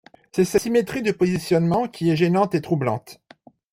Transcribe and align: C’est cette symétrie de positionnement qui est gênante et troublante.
C’est 0.31 0.45
cette 0.45 0.63
symétrie 0.63 1.03
de 1.03 1.11
positionnement 1.11 1.87
qui 1.87 2.09
est 2.09 2.15
gênante 2.15 2.55
et 2.55 2.61
troublante. 2.63 3.21